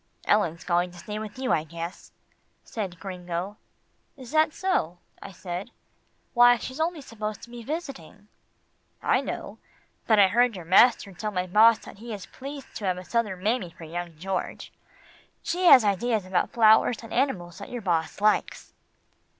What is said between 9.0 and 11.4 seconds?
"I know, but I heard your master tell